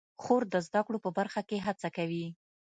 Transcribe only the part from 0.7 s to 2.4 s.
کړو په برخه کې هڅه کوي.